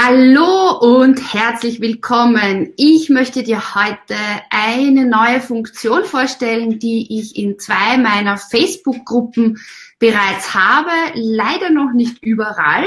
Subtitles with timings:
[0.00, 2.72] Hallo und herzlich willkommen.
[2.76, 4.14] Ich möchte dir heute
[4.48, 9.58] eine neue Funktion vorstellen, die ich in zwei meiner Facebook-Gruppen
[9.98, 10.92] bereits habe.
[11.14, 12.86] Leider noch nicht überall,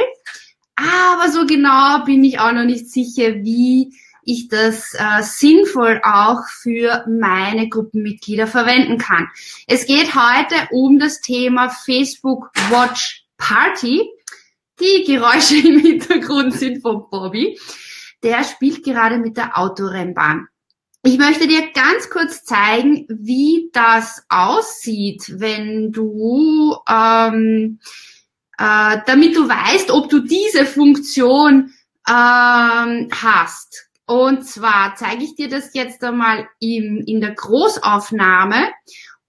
[0.78, 3.93] aber so genau bin ich auch noch nicht sicher, wie
[4.23, 9.28] ich das äh, sinnvoll auch für meine Gruppenmitglieder verwenden kann.
[9.68, 14.09] Es geht heute um das Thema Facebook Watch Party.
[14.82, 17.59] Die Geräusche im Hintergrund sind von Bobby.
[18.24, 20.47] Der spielt gerade mit der Autorennbahn.
[21.04, 27.79] Ich möchte dir ganz kurz zeigen, wie das aussieht, wenn du, ähm,
[28.57, 31.73] äh, damit du weißt, ob du diese Funktion
[32.08, 33.88] ähm, hast.
[34.08, 38.70] Und zwar zeige ich dir das jetzt einmal in, in der Großaufnahme.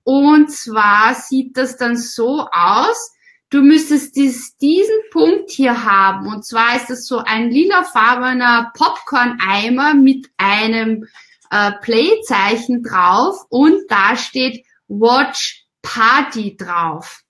[0.02, 3.12] Und zwar sieht das dann so aus,
[3.52, 6.27] du müsstest dies, diesen Punkt hier haben.
[6.27, 11.06] Und zwar ist das so ein lilafarbener Popcorn-Eimer mit einem
[11.50, 17.22] äh, Play-Zeichen drauf und da steht Watch Party drauf.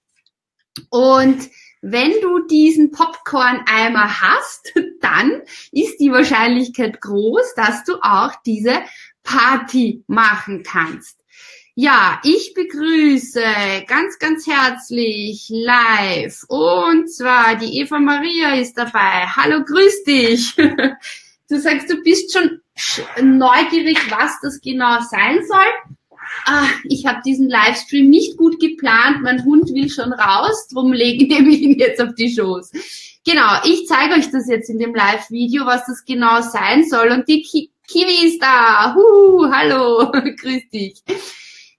[0.91, 1.51] Und
[1.83, 5.43] wenn du diesen Popcorn-Eimer hast, dann
[5.73, 8.81] ist die Wahrscheinlichkeit groß, dass du auch diese
[9.25, 11.22] Party machen kannst.
[11.75, 13.41] Ja, ich begrüße
[13.87, 19.27] ganz, ganz herzlich live und zwar die Eva Maria ist dabei.
[19.37, 20.55] Hallo, grüß dich.
[21.49, 22.63] Du sagst, du bist schon
[23.21, 25.99] neugierig, was das genau sein soll.
[26.47, 29.19] Ah, ich habe diesen Livestream nicht gut geplant.
[29.23, 32.71] Mein Hund will schon raus, drum lege ich ihn jetzt auf die Schoß.
[33.27, 37.11] Genau, ich zeige euch das jetzt in dem Live-Video, was das genau sein soll.
[37.11, 38.95] Und die Ki Kiwi ist da.
[38.95, 41.03] Huhu, hallo, grüß dich.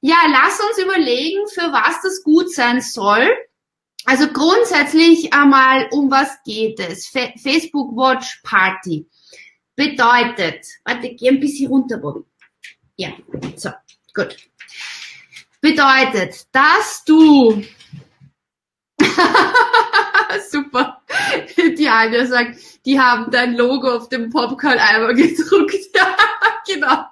[0.06, 3.26] Ja, lass uns überlegen, für was das gut sein soll.
[4.04, 7.08] Also grundsätzlich einmal, um was geht es?
[7.08, 9.08] Fa Facebook Watch Party
[9.78, 12.26] bedeutet, warte, geh ein bisschen runter, Bobby.
[12.98, 13.14] Ja,
[13.56, 13.70] so,
[14.14, 14.36] gut.
[15.62, 17.64] Bedeutet, dass du
[20.50, 21.02] Super.
[21.78, 25.76] Die Anja sagt, die haben dein Logo auf dem Popcorn-Eimer gedruckt.
[25.96, 26.16] Ja,
[26.68, 27.06] genau.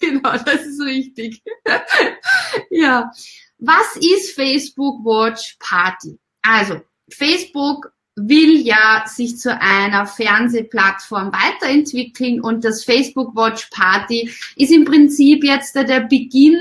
[0.00, 1.42] Genau, das ist richtig.
[2.70, 3.10] ja.
[3.58, 6.18] Was ist Facebook Watch Party?
[6.42, 6.80] Also,
[7.10, 14.84] Facebook will ja sich zu einer Fernsehplattform weiterentwickeln und das Facebook Watch Party ist im
[14.84, 16.58] Prinzip jetzt der Beginn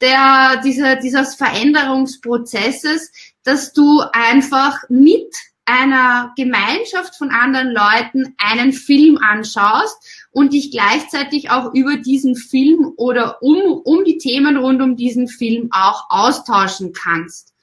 [0.00, 3.12] der, dieser, dieses Veränderungsprozesses,
[3.42, 5.34] dass du einfach mit
[5.70, 9.96] einer Gemeinschaft von anderen Leuten einen Film anschaust
[10.32, 15.28] und dich gleichzeitig auch über diesen Film oder um, um die Themen rund um diesen
[15.28, 17.54] Film auch austauschen kannst.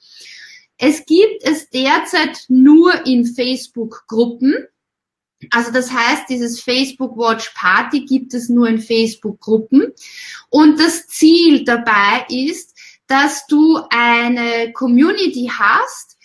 [0.78, 4.54] Es gibt es derzeit nur in Facebook-Gruppen.
[5.50, 9.92] Also das heißt, dieses Facebook Watch Party gibt es nur in Facebook-Gruppen.
[10.50, 12.74] Und das Ziel dabei ist,
[13.06, 16.17] dass du eine Community hast,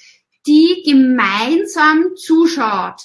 [0.46, 3.02] die gemeinsam zuschaut.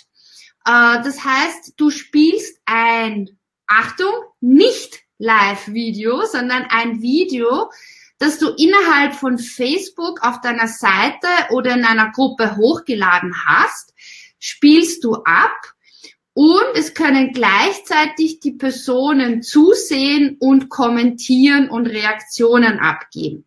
[0.65, 3.31] Äh, das heißt, du spielst ein,
[3.66, 7.71] Achtung, nicht Live-Video, sondern ein Video,
[8.19, 13.94] das du innerhalb von Facebook auf deiner Seite oder in einer Gruppe hochgeladen hast,
[14.38, 15.75] spielst du ab
[16.34, 23.44] und es können gleichzeitig die Personen zusehen und kommentieren und Reaktionen abgeben.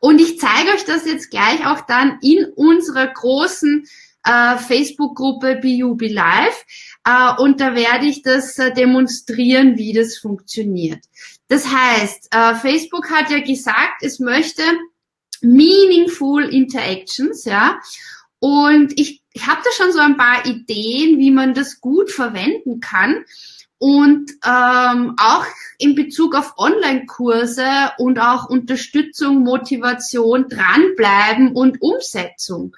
[0.00, 3.86] Und ich zeige euch das jetzt gleich auch dann in unserer großen
[4.24, 6.64] äh, Facebook-Gruppe BUB Live.
[7.04, 11.04] Äh, und da werde ich das äh, demonstrieren, wie das funktioniert.
[11.48, 14.62] Das heißt, äh, Facebook hat ja gesagt, es möchte
[15.40, 17.80] meaningful interactions, ja.
[18.38, 22.80] Und ich, ich habe da schon so ein paar Ideen, wie man das gut verwenden
[22.80, 23.24] kann
[23.80, 25.46] und ähm, auch
[25.78, 32.76] in Bezug auf Online-Kurse und auch Unterstützung, Motivation, dranbleiben und Umsetzung.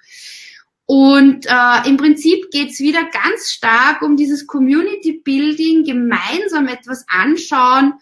[0.87, 7.94] Und äh, im Prinzip geht's wieder ganz stark um dieses Community Building, gemeinsam etwas anschauen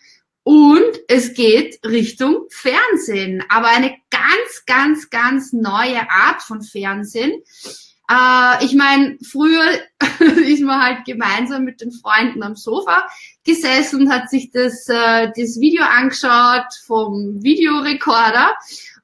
[0.43, 7.43] und es geht Richtung Fernsehen, aber eine ganz, ganz, ganz neue Art von Fernsehen
[8.11, 9.65] äh, ich meine, früher
[10.45, 13.07] ist man halt gemeinsam mit den Freunden am Sofa
[13.45, 18.55] gesessen und hat sich das, äh, das Video angeschaut vom Videorekorder.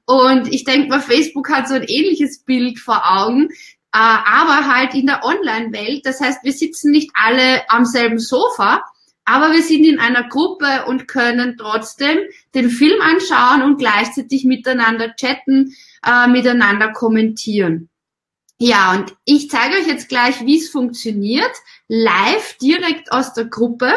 [0.05, 3.49] Und ich denke mal, Facebook hat so ein ähnliches Bild vor Augen, äh,
[3.93, 6.05] aber halt in der Online-Welt.
[6.05, 8.83] Das heißt, wir sitzen nicht alle am selben Sofa,
[9.23, 12.17] aber wir sind in einer Gruppe und können trotzdem
[12.55, 15.75] den Film anschauen und gleichzeitig miteinander chatten,
[16.05, 17.89] äh, miteinander kommentieren.
[18.59, 21.51] Ja, und ich zeige euch jetzt gleich, wie es funktioniert,
[21.87, 23.93] live direkt aus der Gruppe.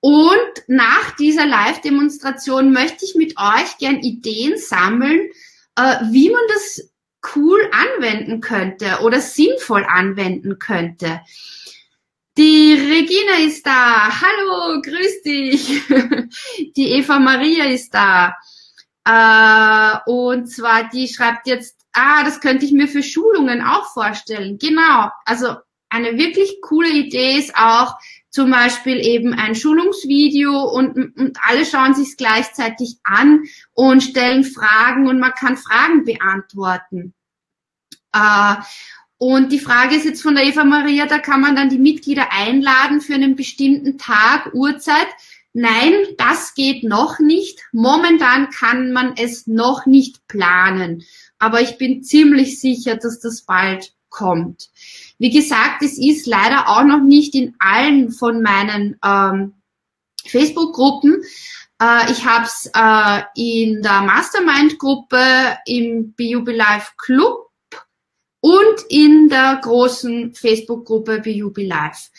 [0.00, 5.30] Und nach dieser Live-Demonstration möchte ich mit euch gern Ideen sammeln,
[5.76, 6.90] äh, wie man das
[7.36, 11.20] cool anwenden könnte oder sinnvoll anwenden könnte.
[12.38, 14.10] Die Regina ist da.
[14.20, 15.82] Hallo, grüß dich.
[16.76, 18.36] Die Eva Maria ist da.
[19.04, 24.58] Äh, und zwar, die schreibt jetzt, ah, das könnte ich mir für Schulungen auch vorstellen.
[24.58, 25.10] Genau.
[25.24, 25.56] Also
[25.88, 27.96] eine wirklich coole Idee ist auch
[28.30, 34.44] zum Beispiel eben ein Schulungsvideo und, und alle schauen sich es gleichzeitig an und stellen
[34.44, 37.12] Fragen und man kann Fragen beantworten.
[38.12, 38.54] Äh,
[39.18, 42.32] und die Frage ist jetzt von der Eva Maria, da kann man dann die Mitglieder
[42.32, 45.08] einladen für einen bestimmten Tag, Uhrzeit.
[45.52, 47.60] Nein, das geht noch nicht.
[47.72, 51.04] Momentan kann man es noch nicht planen.
[51.40, 54.68] Aber ich bin ziemlich sicher, dass das bald kommt.
[55.18, 59.54] Wie gesagt, es ist leider auch noch nicht in allen von meinen ähm,
[60.24, 61.22] Facebook-Gruppen.
[61.80, 67.50] Äh, ich habe es äh, in der Mastermind-Gruppe im BUB Live Club
[68.40, 72.10] und in der großen Facebook-Gruppe BUB Live.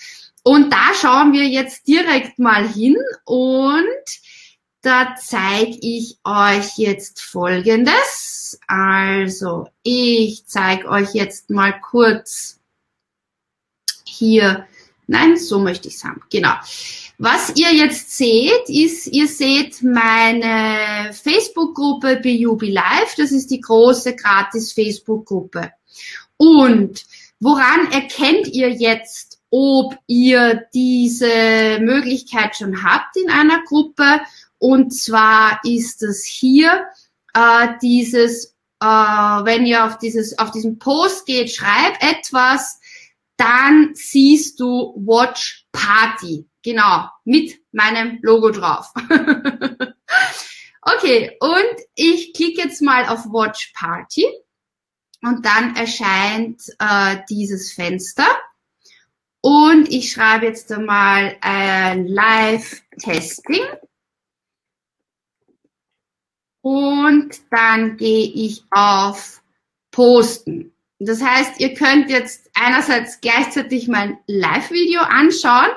[0.43, 3.85] Und da schauen wir jetzt direkt mal hin und
[4.81, 8.59] da zeige ich euch jetzt Folgendes.
[8.67, 12.59] Also, ich zeige euch jetzt mal kurz
[14.03, 14.67] hier.
[15.07, 16.21] Nein, so möchte ich es haben.
[16.31, 16.53] Genau.
[17.17, 23.15] Was ihr jetzt seht, ist, ihr seht meine Facebook-Gruppe BUB Live.
[23.17, 25.71] Das ist die große gratis Facebook-Gruppe.
[26.37, 27.05] Und
[27.39, 34.21] woran erkennt ihr jetzt, ob ihr diese Möglichkeit schon habt in einer Gruppe?
[34.61, 36.85] Und zwar ist es hier
[37.33, 42.79] äh, dieses, äh, wenn ihr auf dieses, auf diesen Post geht, schreib etwas,
[43.37, 46.47] dann siehst du Watch Party.
[46.61, 48.93] Genau, mit meinem Logo drauf.
[50.83, 54.27] okay, und ich klicke jetzt mal auf Watch Party
[55.23, 58.27] und dann erscheint äh, dieses Fenster.
[59.41, 63.63] Und ich schreibe jetzt einmal ein Live-Testing.
[66.61, 69.41] Und dann gehe ich auf
[69.91, 70.73] Posten.
[70.99, 75.71] Das heißt, ihr könnt jetzt einerseits gleichzeitig mein Live-Video anschauen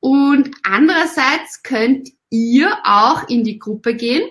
[0.00, 4.28] und andererseits könnt ihr auch in die Gruppe gehen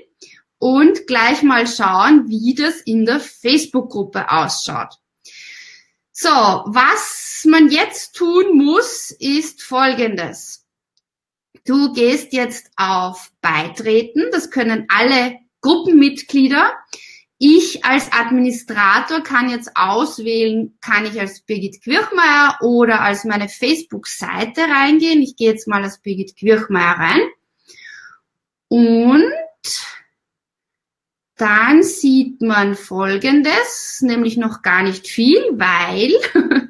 [0.60, 4.94] und gleich mal schauen, wie das in der Facebook-Gruppe ausschaut.
[6.12, 10.66] So, was man jetzt tun muss, ist Folgendes.
[11.66, 14.26] Du gehst jetzt auf Beitreten.
[14.32, 16.74] Das können alle Gruppenmitglieder.
[17.40, 24.62] Ich als Administrator kann jetzt auswählen, kann ich als Birgit Quirchmeier oder als meine Facebook-Seite
[24.62, 25.24] reingehen.
[25.24, 27.22] Ich gehe jetzt mal als Birgit Quirchmeier rein.
[28.68, 29.24] Und
[31.36, 36.14] dann sieht man Folgendes, nämlich noch gar nicht viel, weil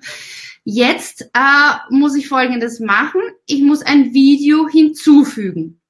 [0.64, 3.22] jetzt äh, muss ich Folgendes machen.
[3.46, 5.82] Ich muss ein Video hinzufügen.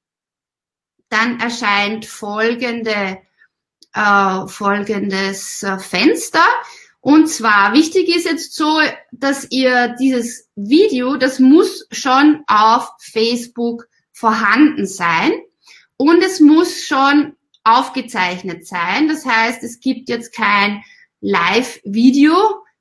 [1.08, 3.18] Dann erscheint folgende,
[3.92, 6.44] äh, folgendes äh, Fenster.
[7.00, 8.80] Und zwar wichtig ist jetzt so,
[9.12, 15.32] dass ihr dieses Video, das muss schon auf Facebook vorhanden sein.
[15.96, 19.08] Und es muss schon aufgezeichnet sein.
[19.08, 20.82] Das heißt, es gibt jetzt kein
[21.20, 22.34] Live-Video.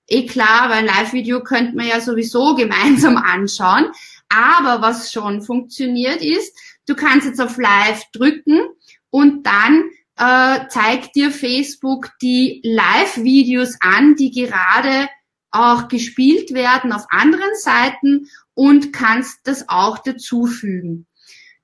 [0.08, 3.92] Eh klar, weil Live-Video könnte man ja sowieso gemeinsam anschauen.
[4.30, 8.60] Aber was schon funktioniert ist, du kannst jetzt auf Live drücken
[9.10, 15.10] und dann äh, zeigt dir Facebook die Live-Videos an, die gerade
[15.52, 21.08] auch gespielt werden auf anderen Seiten und kannst das auch dazufügen.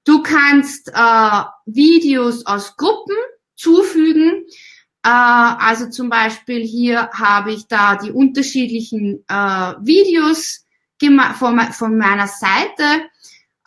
[0.04, 3.16] Du kannst äh, Videos aus Gruppen
[3.56, 4.46] zufügen.
[5.04, 10.66] Äh, also zum Beispiel hier habe ich da die unterschiedlichen äh, Videos
[11.34, 13.10] von, meiner Seite.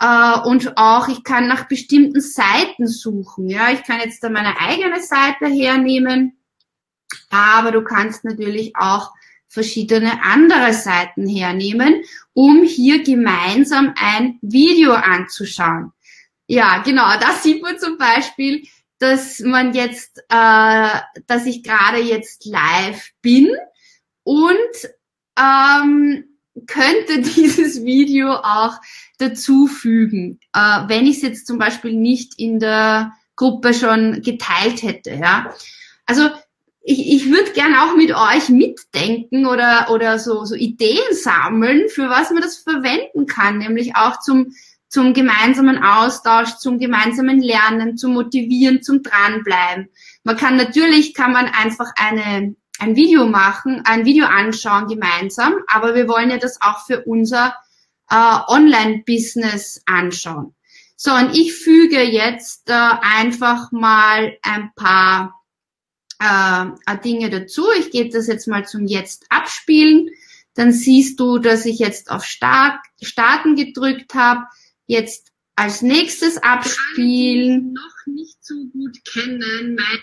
[0.02, 3.48] Uh, und auch ich kann nach bestimmten Seiten suchen.
[3.48, 6.36] Ja, ich kann jetzt da meine eigene Seite hernehmen,
[7.30, 9.12] aber du kannst natürlich auch
[9.46, 15.92] verschiedene andere Seiten hernehmen, um hier gemeinsam ein Video anzuschauen.
[16.48, 17.16] Ja, genau.
[17.20, 18.66] Da sieht man zum Beispiel,
[18.98, 23.50] dass man jetzt, äh, dass ich gerade jetzt live bin
[24.24, 24.56] und
[25.38, 26.33] ähm,
[26.84, 28.80] könnte dieses Video auch
[29.18, 35.14] dazufügen, äh, wenn ich es jetzt zum Beispiel nicht in der Gruppe schon geteilt hätte.
[35.14, 35.54] Ja,
[36.06, 36.30] also
[36.82, 42.10] ich, ich würde gern auch mit euch mitdenken oder, oder so, so Ideen sammeln, für
[42.10, 44.52] was man das verwenden kann, nämlich auch zum,
[44.88, 49.88] zum gemeinsamen Austausch, zum gemeinsamen Lernen, zum Motivieren, zum Dranbleiben.
[50.24, 55.94] Man kann natürlich, kann man einfach eine, ein Video machen, ein Video anschauen gemeinsam, aber
[55.94, 57.54] wir wollen ja das auch für unser
[58.10, 60.54] äh, Online-Business anschauen.
[60.96, 65.44] So, und ich füge jetzt äh, einfach mal ein paar
[66.18, 67.66] äh, Dinge dazu.
[67.78, 70.08] Ich gebe das jetzt mal zum Jetzt abspielen.
[70.54, 74.44] Dann siehst du, dass ich jetzt auf Start, Starten gedrückt habe.
[74.86, 77.72] Jetzt als nächstes abspielen.
[77.72, 79.76] noch nicht so gut kennen.
[79.76, 80.02] Mein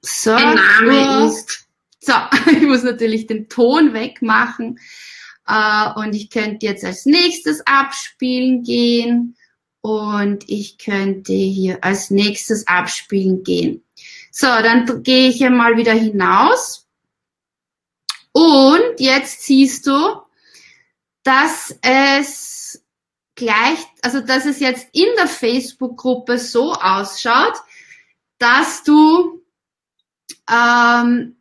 [0.00, 1.28] so, Name so.
[1.28, 1.68] ist.
[2.00, 2.12] So,
[2.50, 4.78] ich muss natürlich den Ton wegmachen.
[5.50, 9.36] Uh, und ich könnte jetzt als nächstes abspielen gehen.
[9.80, 13.84] Und ich könnte hier als nächstes abspielen gehen.
[14.30, 16.86] So, dann gehe ich mal wieder hinaus.
[18.32, 20.22] Und jetzt siehst du,
[21.22, 22.84] dass es
[23.34, 27.54] gleich, also dass es jetzt in der Facebook-Gruppe so ausschaut,
[28.38, 29.42] dass du,
[30.52, 31.36] ähm,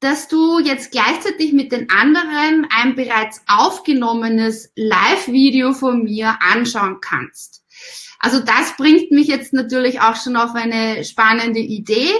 [0.00, 7.64] dass du jetzt gleichzeitig mit den anderen ein bereits aufgenommenes Live-Video von mir anschauen kannst.
[8.18, 12.10] Also das bringt mich jetzt natürlich auch schon auf eine spannende Idee,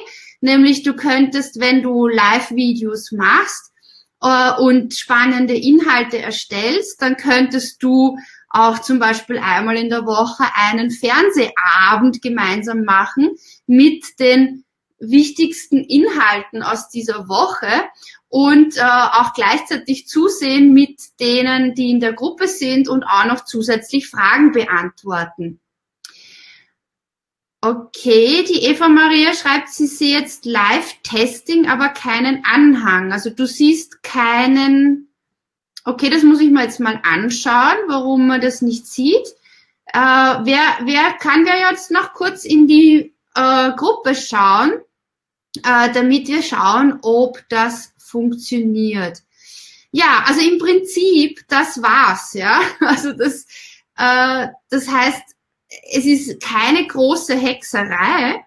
[0.40, 3.73] nämlich du könntest, wenn du Live-Videos machst
[4.23, 8.18] äh, und spannende Inhalte erstellst, dann könntest du
[8.49, 13.30] auch zum Beispiel einmal in der Woche einen Fernsehabend gemeinsam machen
[13.66, 14.64] mit den
[14.98, 17.68] wichtigsten Inhalten aus dieser Woche
[18.28, 23.44] und äh, auch gleichzeitig zusehen mit denen, die in der Gruppe sind und auch noch
[23.44, 25.60] zusätzlich Fragen beantworten.
[27.60, 33.12] Okay, die Eva Maria schreibt, sie sieht jetzt Live-Testing, aber keinen Anhang.
[33.12, 35.08] Also du siehst keinen.
[35.84, 39.26] Okay, das muss ich mir jetzt mal anschauen, warum man das nicht sieht.
[39.86, 44.72] Äh, wer, wer kann wer jetzt noch kurz in die äh, Gruppe schauen,
[45.64, 49.22] äh, damit wir schauen, ob das funktioniert.
[49.90, 52.60] Ja, also im Prinzip, das war's, ja.
[52.80, 53.46] Also das,
[53.96, 55.22] äh, das heißt,
[55.92, 58.44] es ist keine große Hexerei,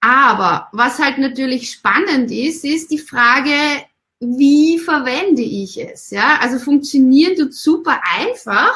[0.00, 3.84] aber was halt natürlich spannend ist, ist die Frage,
[4.20, 6.10] wie verwende ich es?
[6.10, 8.74] Ja, also funktionieren tut super einfach.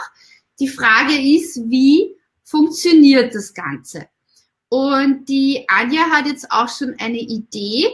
[0.59, 4.09] Die Frage ist, wie funktioniert das Ganze?
[4.71, 7.87] Und die Anja hat jetzt auch schon eine Idee.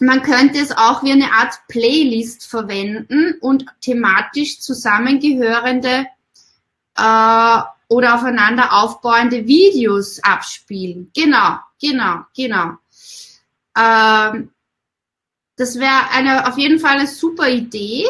[0.00, 6.06] Man könnte es auch wie eine Art Playlist verwenden und thematisch zusammengehörende
[6.96, 11.10] äh, oder aufeinander aufbauende Videos abspielen.
[11.14, 12.78] Genau, genau, genau.
[13.78, 14.50] Ähm,
[15.56, 18.06] das wäre eine auf jeden Fall eine super Idee.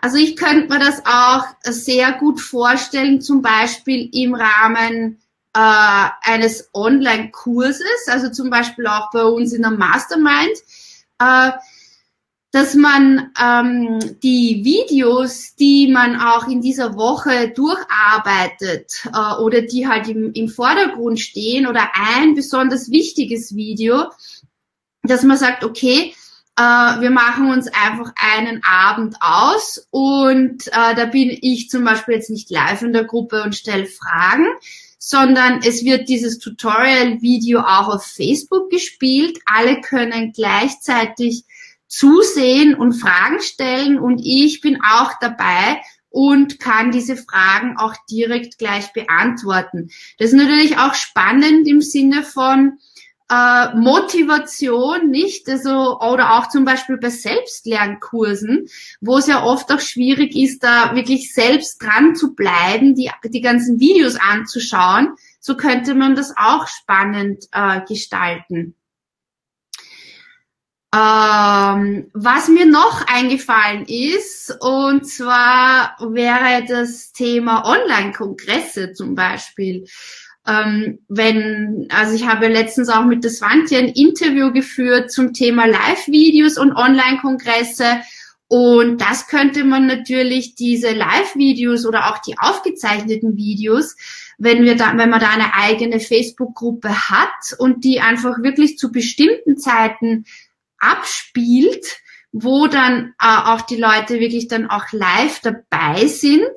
[0.00, 5.20] Also ich könnte mir das auch sehr gut vorstellen, zum Beispiel im Rahmen
[5.56, 10.58] äh, eines Online-Kurses, also zum Beispiel auch bei uns in der Mastermind.
[11.18, 11.52] Äh,
[12.52, 19.86] dass man ähm, die Videos, die man auch in dieser Woche durcharbeitet äh, oder die
[19.86, 24.10] halt im, im Vordergrund stehen oder ein besonders wichtiges Video,
[25.02, 26.14] dass man sagt, okay,
[26.56, 32.14] äh, wir machen uns einfach einen Abend aus und äh, da bin ich zum Beispiel
[32.14, 34.46] jetzt nicht live in der Gruppe und stelle Fragen,
[35.08, 39.38] sondern es wird dieses Tutorial-Video auch auf Facebook gespielt.
[39.46, 41.44] Alle können gleichzeitig
[41.86, 48.58] zusehen und Fragen stellen und ich bin auch dabei und kann diese Fragen auch direkt
[48.58, 49.90] gleich beantworten.
[50.18, 52.78] Das ist natürlich auch spannend im Sinne von
[53.30, 55.48] äh, Motivation, nicht?
[55.48, 58.68] Also, oder auch zum Beispiel bei Selbstlernkursen,
[59.00, 63.40] wo es ja oft auch schwierig ist, da wirklich selbst dran zu bleiben, die, die
[63.40, 65.16] ganzen Videos anzuschauen.
[65.40, 68.74] So könnte man das auch spannend äh, gestalten.
[70.94, 79.84] Ähm, was mir noch eingefallen ist, und zwar wäre das Thema Online-Kongresse zum Beispiel.
[80.46, 85.66] Ähm, wenn, also ich habe letztens auch mit der Swantje ein Interview geführt zum Thema
[85.66, 88.00] Live-Videos und Online-Kongresse.
[88.48, 93.96] Und das könnte man natürlich diese Live-Videos oder auch die aufgezeichneten Videos,
[94.38, 98.92] wenn wir da, wenn man da eine eigene Facebook-Gruppe hat und die einfach wirklich zu
[98.92, 100.26] bestimmten Zeiten
[100.78, 101.98] abspielt,
[102.30, 106.52] wo dann äh, auch die Leute wirklich dann auch live dabei sind,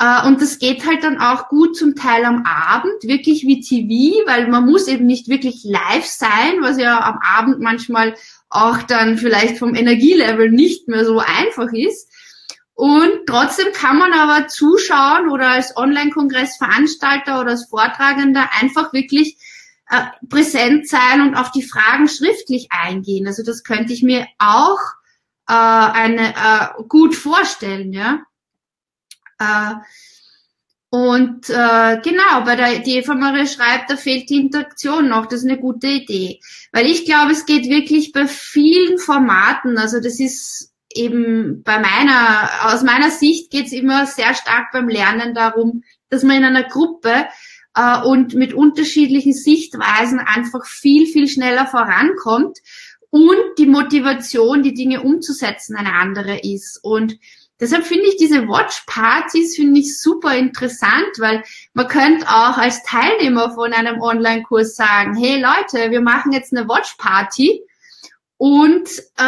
[0.00, 4.46] und das geht halt dann auch gut zum Teil am Abend, wirklich wie TV, weil
[4.48, 8.14] man muss eben nicht wirklich live sein, was ja am Abend manchmal
[8.48, 12.08] auch dann vielleicht vom Energielevel nicht mehr so einfach ist.
[12.74, 19.36] Und trotzdem kann man aber zuschauen oder als Online-Kongressveranstalter oder als Vortragender einfach wirklich
[19.90, 23.26] äh, präsent sein und auf die Fragen schriftlich eingehen.
[23.26, 24.78] Also das könnte ich mir auch
[25.48, 28.20] äh, eine, äh, gut vorstellen, ja.
[29.38, 29.74] Äh,
[30.90, 35.26] und äh, genau, bei der die Eva Maria schreibt, da fehlt die Interaktion noch.
[35.26, 36.40] Das ist eine gute Idee.
[36.72, 42.48] Weil ich glaube, es geht wirklich bei vielen Formaten, also das ist eben bei meiner,
[42.72, 46.64] aus meiner Sicht geht es immer sehr stark beim Lernen darum, dass man in einer
[46.64, 47.26] Gruppe
[47.74, 52.58] äh, und mit unterschiedlichen Sichtweisen einfach viel, viel schneller vorankommt
[53.10, 56.80] und die Motivation, die Dinge umzusetzen, eine andere ist.
[56.82, 57.18] Und
[57.60, 61.42] Deshalb finde ich diese Watch-Partys finde ich super interessant, weil
[61.74, 66.68] man könnte auch als Teilnehmer von einem Online-Kurs sagen, hey Leute, wir machen jetzt eine
[66.68, 67.62] Watch-Party
[68.36, 69.22] und äh,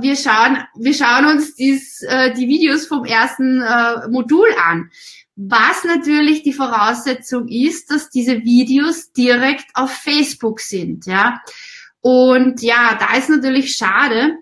[0.00, 4.90] wir schauen, wir schauen uns dies, äh, die Videos vom ersten äh, Modul an.
[5.36, 11.42] Was natürlich die Voraussetzung ist, dass diese Videos direkt auf Facebook sind, ja.
[12.00, 14.38] Und ja, da ist natürlich schade,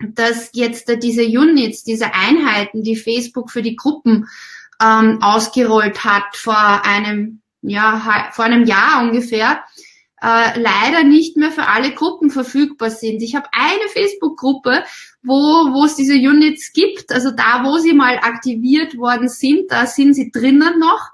[0.00, 4.28] dass jetzt diese Units, diese Einheiten, die Facebook für die Gruppen
[4.82, 9.62] ähm, ausgerollt hat vor einem, ja, vor einem Jahr ungefähr,
[10.22, 13.22] äh, leider nicht mehr für alle Gruppen verfügbar sind.
[13.22, 14.84] Ich habe eine Facebook-Gruppe,
[15.22, 19.86] wo, wo es diese Units gibt, also da, wo sie mal aktiviert worden sind, da
[19.86, 21.10] sind sie drinnen noch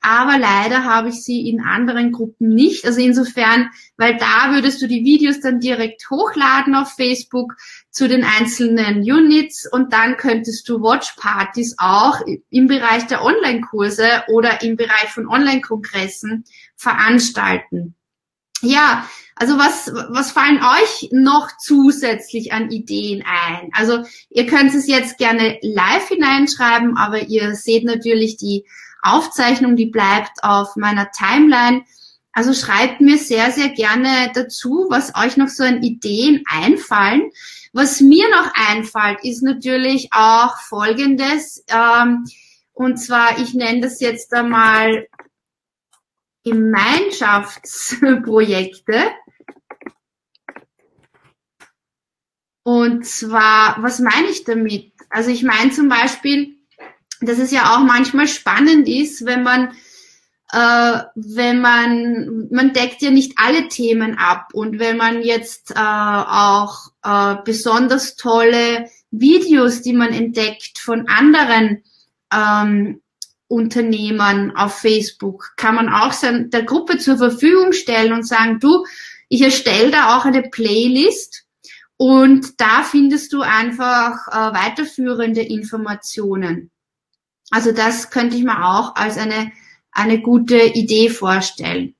[0.00, 2.86] aber leider habe ich sie in anderen Gruppen nicht.
[2.86, 7.54] Also insofern, weil da würdest du die Videos dann direkt hochladen auf Facebook
[7.90, 14.62] zu den einzelnen Units und dann könntest du Watchpartys auch im Bereich der Online-Kurse oder
[14.62, 16.44] im Bereich von Online-Kongressen
[16.76, 17.94] veranstalten.
[18.62, 23.70] Ja, also was, was fallen euch noch zusätzlich an Ideen ein?
[23.72, 28.66] Also ihr könnt es jetzt gerne live hineinschreiben, aber ihr seht natürlich die
[29.02, 31.84] Aufzeichnung, die bleibt auf meiner Timeline.
[32.32, 37.32] Also schreibt mir sehr, sehr gerne dazu, was euch noch so an Ideen einfallen.
[37.72, 41.64] Was mir noch einfällt, ist natürlich auch Folgendes.
[41.68, 42.24] Ähm,
[42.72, 45.08] und zwar, ich nenne das jetzt einmal
[46.44, 49.10] Gemeinschaftsprojekte.
[52.62, 54.92] Und zwar, was meine ich damit?
[55.08, 56.59] Also ich meine zum Beispiel,
[57.20, 59.72] dass es ja auch manchmal spannend ist, wenn man
[60.52, 65.74] äh, wenn man, man deckt ja nicht alle Themen ab und wenn man jetzt äh,
[65.76, 71.84] auch äh, besonders tolle Videos, die man entdeckt von anderen
[72.32, 73.00] ähm,
[73.46, 78.84] Unternehmern auf Facebook, kann man auch sein, der Gruppe zur Verfügung stellen und sagen, du,
[79.28, 81.44] ich erstelle da auch eine Playlist
[81.96, 86.70] und da findest du einfach äh, weiterführende Informationen.
[87.50, 89.52] Also das könnte ich mir auch als eine,
[89.92, 91.94] eine gute Idee vorstellen.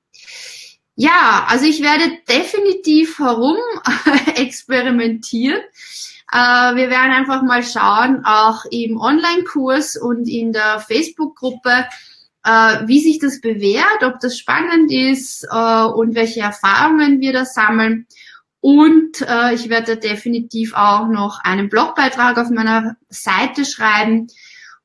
[0.95, 3.57] Ja, also ich werde definitiv herum
[4.35, 5.61] experimentieren.
[6.31, 11.87] Äh, wir werden einfach mal schauen, auch im Online-Kurs und in der Facebook-Gruppe,
[12.45, 17.45] äh, wie sich das bewährt, ob das spannend ist äh, und welche Erfahrungen wir da
[17.45, 18.07] sammeln.
[18.63, 19.21] Und
[19.55, 24.27] ich werde definitiv auch noch einen Blogbeitrag auf meiner Seite schreiben,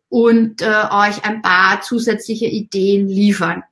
[0.09, 3.65] und äh, euch ein paar zusätzliche Ideen liefern.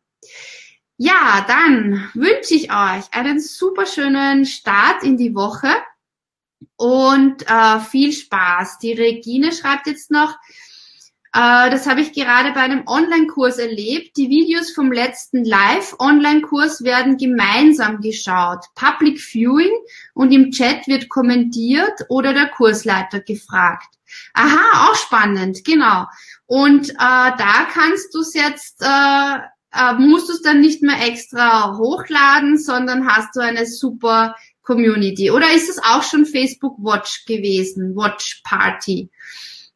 [0.96, 5.68] Ja, dann wünsche ich euch einen super schönen Start in die Woche
[6.76, 8.78] und äh, viel Spaß.
[8.78, 10.36] Die Regine schreibt jetzt noch,
[11.34, 14.16] äh, das habe ich gerade bei einem Online-Kurs erlebt.
[14.16, 18.64] Die Videos vom letzten Live-Online-Kurs werden gemeinsam geschaut.
[18.76, 19.72] Public Viewing
[20.14, 23.88] und im Chat wird kommentiert oder der Kursleiter gefragt.
[24.32, 26.06] Aha, auch spannend, genau.
[26.46, 29.38] Und äh, da kannst du es jetzt, äh,
[29.72, 35.32] äh, musst du es dann nicht mehr extra hochladen, sondern hast du eine super Community.
[35.32, 39.10] Oder ist es auch schon Facebook Watch gewesen, Watch Party?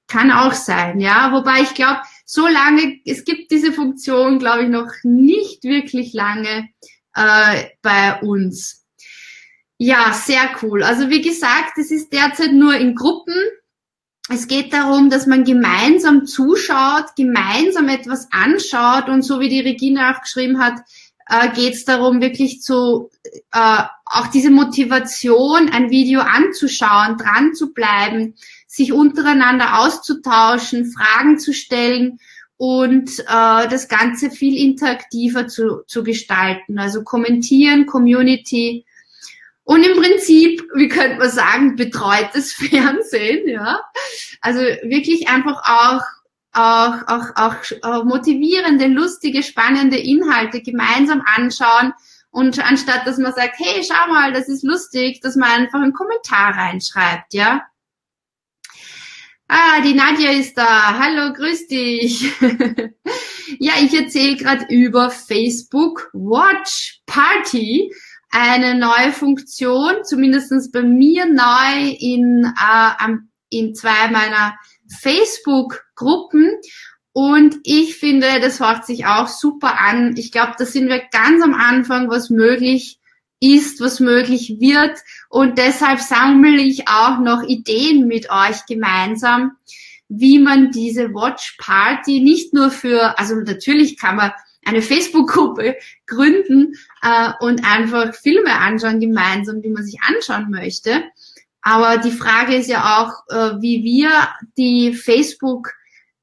[0.09, 1.33] Kann auch sein, ja.
[1.33, 6.69] Wobei ich glaube, so lange, es gibt diese Funktion, glaube ich, noch nicht wirklich lange
[7.15, 8.87] äh, bei uns.
[9.77, 10.83] Ja, sehr cool.
[10.83, 13.35] Also wie gesagt, es ist derzeit nur in Gruppen
[14.31, 20.13] es geht darum, dass man gemeinsam zuschaut, gemeinsam etwas anschaut und so wie die Regina
[20.13, 20.75] auch geschrieben hat,
[21.29, 23.11] äh, geht es darum, wirklich zu
[23.53, 28.35] äh, auch diese Motivation, ein Video anzuschauen, dran zu bleiben,
[28.69, 32.21] sich untereinander auszutauschen, Fragen zu stellen
[32.57, 33.25] und äh,
[33.69, 36.79] das Ganze viel interaktiver zu, zu gestalten.
[36.79, 38.85] Also kommentieren, Community
[39.65, 43.81] und im Prinzip, wie könnte man sagen, betreutes Fernsehen, ja.
[44.41, 46.03] Also wirklich einfach auch
[46.55, 51.93] auch, auch, auch, auch motivierende, lustige, spannende Inhalte gemeinsam anschauen
[52.31, 55.93] und anstatt, dass man sagt, hey, schau mal, das ist lustig, dass man einfach einen
[55.93, 57.63] Kommentar reinschreibt, ja.
[59.51, 60.99] Ah, die Nadja ist da.
[60.99, 62.31] Hallo, grüß dich.
[63.59, 67.91] ja, ich erzähle gerade über Facebook Watch Party,
[68.31, 73.09] eine neue Funktion, zumindestens bei mir neu in, äh,
[73.49, 74.55] in zwei meiner
[75.01, 76.51] Facebook-Gruppen.
[77.15, 80.15] Und ich finde, das hört sich auch super an.
[80.19, 83.01] Ich glaube, da sind wir ganz am Anfang, was möglich
[83.41, 84.99] ist, was möglich wird.
[85.29, 89.53] Und deshalb sammle ich auch noch Ideen mit euch gemeinsam,
[90.09, 94.33] wie man diese Watch Party nicht nur für, also natürlich kann man
[94.65, 101.05] eine Facebook-Gruppe gründen äh, und einfach Filme anschauen gemeinsam, die man sich anschauen möchte.
[101.63, 104.11] Aber die Frage ist ja auch, äh, wie wir
[104.57, 105.73] die Facebook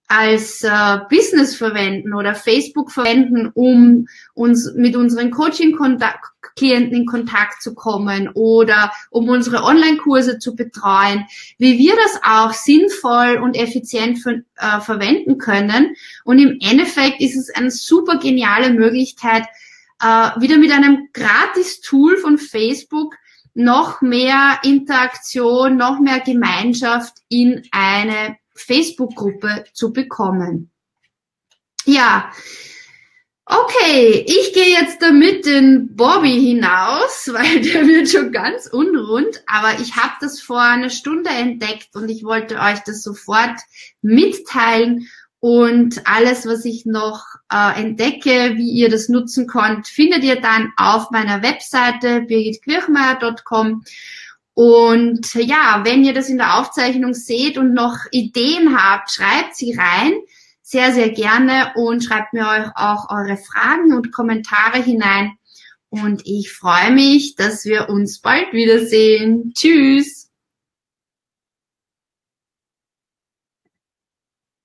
[0.08, 7.74] als äh, Business verwenden oder Facebook verwenden, um uns mit unseren Coaching-Klienten in Kontakt zu
[7.74, 11.26] kommen oder um unsere Online-Kurse zu betreuen,
[11.58, 15.96] wie wir das auch sinnvoll und effizient für, äh, verwenden können.
[16.24, 19.46] Und im Endeffekt ist es eine super geniale Möglichkeit,
[20.02, 23.16] äh, wieder mit einem Gratis-Tool von Facebook
[23.56, 30.72] noch mehr Interaktion, noch mehr Gemeinschaft in eine Facebook-Gruppe zu bekommen.
[31.86, 32.32] Ja,
[33.46, 39.80] okay, ich gehe jetzt damit den Bobby hinaus, weil der wird schon ganz unrund, aber
[39.80, 43.60] ich habe das vor einer Stunde entdeckt und ich wollte euch das sofort
[44.02, 45.08] mitteilen
[45.48, 50.74] und alles, was ich noch äh, entdecke, wie ihr das nutzen könnt, findet ihr dann
[50.76, 53.84] auf meiner Webseite birgitquirchmeier.com.
[54.56, 59.76] Und ja, wenn ihr das in der Aufzeichnung seht und noch Ideen habt, schreibt sie
[59.78, 60.14] rein.
[60.62, 65.34] Sehr, sehr gerne und schreibt mir euch auch eure Fragen und Kommentare hinein.
[65.90, 69.52] Und ich freue mich, dass wir uns bald wiedersehen.
[69.54, 70.25] Tschüss!